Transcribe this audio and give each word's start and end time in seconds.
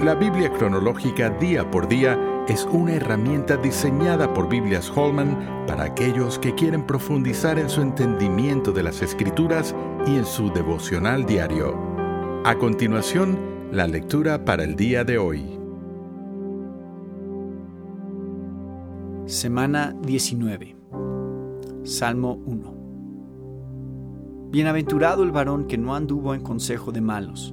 La 0.00 0.14
Biblia 0.14 0.52
cronológica 0.52 1.28
día 1.28 1.68
por 1.68 1.88
día 1.88 2.44
es 2.46 2.64
una 2.70 2.92
herramienta 2.94 3.56
diseñada 3.56 4.32
por 4.32 4.48
Biblias 4.48 4.88
Holman 4.96 5.64
para 5.66 5.82
aquellos 5.82 6.38
que 6.38 6.54
quieren 6.54 6.86
profundizar 6.86 7.58
en 7.58 7.68
su 7.68 7.82
entendimiento 7.82 8.70
de 8.70 8.84
las 8.84 9.02
Escrituras 9.02 9.74
y 10.06 10.14
en 10.14 10.24
su 10.24 10.52
devocional 10.52 11.26
diario. 11.26 11.76
A 12.44 12.56
continuación, 12.58 13.40
la 13.72 13.88
lectura 13.88 14.44
para 14.44 14.62
el 14.62 14.76
día 14.76 15.02
de 15.02 15.18
hoy. 15.18 15.58
Semana 19.26 19.96
19. 20.02 20.76
Salmo 21.82 22.34
1. 22.46 22.78
Bienaventurado 24.50 25.24
el 25.24 25.32
varón 25.32 25.66
que 25.66 25.76
no 25.76 25.96
anduvo 25.96 26.34
en 26.34 26.42
consejo 26.42 26.92
de 26.92 27.00
malos, 27.00 27.52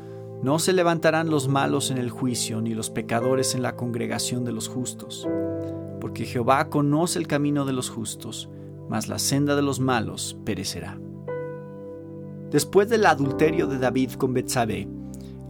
no 0.43 0.57
se 0.57 0.73
levantarán 0.73 1.29
los 1.29 1.47
malos 1.47 1.91
en 1.91 1.97
el 1.97 2.09
juicio, 2.09 2.61
ni 2.61 2.73
los 2.73 2.89
pecadores 2.89 3.53
en 3.53 3.61
la 3.61 3.75
congregación 3.75 4.43
de 4.43 4.51
los 4.51 4.67
justos, 4.67 5.27
porque 5.99 6.25
Jehová 6.25 6.69
conoce 6.69 7.19
el 7.19 7.27
camino 7.27 7.65
de 7.65 7.73
los 7.73 7.89
justos, 7.89 8.49
mas 8.89 9.07
la 9.07 9.19
senda 9.19 9.55
de 9.55 9.61
los 9.61 9.79
malos 9.79 10.37
perecerá. 10.43 10.99
Después 12.49 12.89
del 12.89 13.05
adulterio 13.05 13.67
de 13.67 13.77
David 13.77 14.13
con 14.13 14.33
Betsabé, 14.33 14.87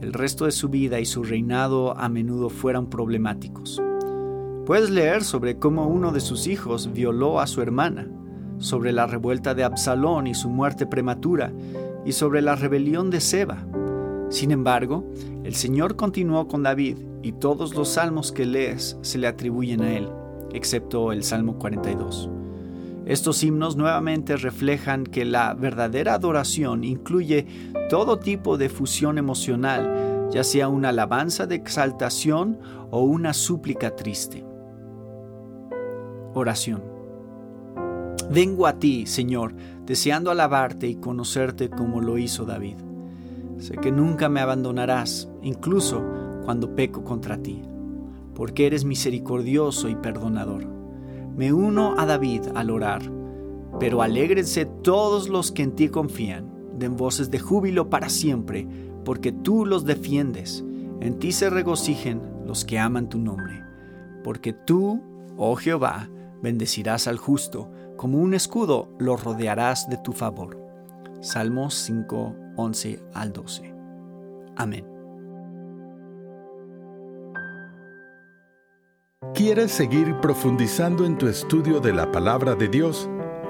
el 0.01 0.13
resto 0.13 0.45
de 0.45 0.51
su 0.51 0.69
vida 0.69 0.99
y 0.99 1.05
su 1.05 1.23
reinado 1.23 1.97
a 1.97 2.09
menudo 2.09 2.49
fueron 2.49 2.89
problemáticos. 2.89 3.81
Puedes 4.65 4.89
leer 4.89 5.23
sobre 5.23 5.57
cómo 5.57 5.87
uno 5.87 6.11
de 6.11 6.19
sus 6.19 6.47
hijos 6.47 6.91
violó 6.93 7.39
a 7.39 7.47
su 7.47 7.61
hermana, 7.61 8.07
sobre 8.59 8.91
la 8.91 9.07
revuelta 9.07 9.55
de 9.55 9.63
Absalón 9.63 10.27
y 10.27 10.35
su 10.35 10.49
muerte 10.49 10.85
prematura, 10.85 11.51
y 12.05 12.11
sobre 12.11 12.41
la 12.41 12.55
rebelión 12.55 13.09
de 13.09 13.21
Seba. 13.21 13.65
Sin 14.31 14.51
embargo, 14.51 15.03
el 15.43 15.55
Señor 15.55 15.97
continuó 15.97 16.47
con 16.47 16.63
David 16.63 16.97
y 17.21 17.33
todos 17.33 17.75
los 17.75 17.89
salmos 17.89 18.31
que 18.31 18.45
lees 18.45 18.97
se 19.01 19.17
le 19.17 19.27
atribuyen 19.27 19.81
a 19.81 19.93
él, 19.93 20.07
excepto 20.53 21.11
el 21.11 21.25
Salmo 21.25 21.59
42. 21.59 22.29
Estos 23.05 23.43
himnos 23.43 23.75
nuevamente 23.75 24.37
reflejan 24.37 25.03
que 25.03 25.25
la 25.25 25.53
verdadera 25.53 26.13
adoración 26.13 26.85
incluye 26.85 27.45
todo 27.89 28.19
tipo 28.19 28.57
de 28.57 28.69
fusión 28.69 29.17
emocional, 29.17 30.29
ya 30.31 30.45
sea 30.45 30.69
una 30.69 30.89
alabanza 30.89 31.45
de 31.45 31.55
exaltación 31.55 32.57
o 32.89 33.01
una 33.01 33.33
súplica 33.33 33.97
triste. 33.97 34.45
Oración. 36.33 36.81
Vengo 38.29 38.65
a 38.65 38.79
ti, 38.79 39.05
Señor, 39.07 39.53
deseando 39.85 40.31
alabarte 40.31 40.87
y 40.87 40.95
conocerte 40.95 41.69
como 41.69 41.99
lo 41.99 42.17
hizo 42.17 42.45
David. 42.45 42.77
Sé 43.61 43.75
que 43.75 43.91
nunca 43.91 44.27
me 44.27 44.39
abandonarás, 44.39 45.29
incluso 45.43 46.03
cuando 46.45 46.75
peco 46.75 47.03
contra 47.03 47.37
ti, 47.37 47.61
porque 48.33 48.65
eres 48.65 48.85
misericordioso 48.85 49.87
y 49.87 49.93
perdonador. 49.93 50.65
Me 51.35 51.53
uno 51.53 51.93
a 51.95 52.07
David 52.07 52.41
al 52.55 52.71
orar, 52.71 53.03
pero 53.79 54.01
alégrense 54.01 54.65
todos 54.65 55.29
los 55.29 55.51
que 55.51 55.61
en 55.61 55.73
ti 55.73 55.89
confían, 55.89 56.51
den 56.79 56.97
voces 56.97 57.29
de 57.29 57.37
júbilo 57.37 57.87
para 57.87 58.09
siempre, 58.09 58.67
porque 59.05 59.31
tú 59.31 59.67
los 59.67 59.85
defiendes. 59.85 60.65
En 60.99 61.19
ti 61.19 61.31
se 61.31 61.51
regocijen 61.51 62.19
los 62.47 62.65
que 62.65 62.79
aman 62.79 63.09
tu 63.09 63.19
nombre, 63.19 63.63
porque 64.23 64.53
tú, 64.53 65.03
oh 65.37 65.55
Jehová, 65.55 66.09
bendecirás 66.41 67.07
al 67.07 67.19
justo, 67.19 67.69
como 67.95 68.17
un 68.17 68.33
escudo 68.33 68.89
lo 68.97 69.17
rodearás 69.17 69.87
de 69.87 69.97
tu 69.97 70.13
favor. 70.13 70.59
Salmos 71.21 71.75
5, 71.75 72.35
11 72.55 72.99
al 73.13 73.33
12. 73.33 73.73
Amén. 74.57 74.85
¿Quieres 79.33 79.71
seguir 79.71 80.15
profundizando 80.21 81.05
en 81.05 81.17
tu 81.17 81.27
estudio 81.27 81.79
de 81.79 81.93
la 81.93 82.11
palabra 82.11 82.53
de 82.53 82.67
Dios? 82.67 83.09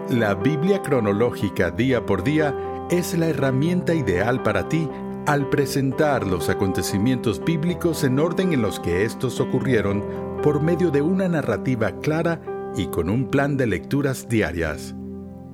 La 0.10 0.36
Biblia 0.36 0.82
cronológica 0.82 1.72
día 1.72 2.06
por 2.06 2.24
día 2.24 2.56
es 2.90 3.18
la 3.18 3.28
herramienta 3.28 3.94
ideal 3.94 4.44
para 4.44 4.70
ti 4.70 4.90
al 5.28 5.50
presentar 5.50 6.26
los 6.26 6.50
acontecimientos 6.50 7.44
bíblicos 7.44 8.04
en 8.04 8.20
orden 8.20 8.54
en 8.54 8.62
los 8.62 8.80
que 8.80 9.06
estos 9.06 9.40
ocurrieron 9.40 10.04
por 10.42 10.62
medio 10.62 10.92
de 10.92 11.02
una 11.02 11.28
narrativa 11.28 11.92
clara 12.00 12.42
y 12.76 12.88
con 12.88 13.10
un 13.10 13.30
plan 13.30 13.58
de 13.58 13.68
lecturas 13.68 14.28
diarias. 14.28 14.96